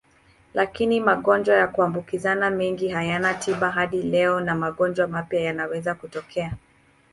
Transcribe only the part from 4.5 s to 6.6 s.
magonjwa mapya yanaweza kutokea.